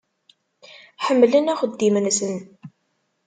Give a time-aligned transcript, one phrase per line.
[1.05, 2.35] Ḥemmlen axeddim-nsen.